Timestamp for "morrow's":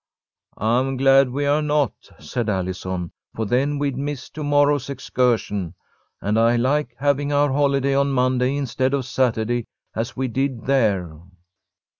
4.43-4.89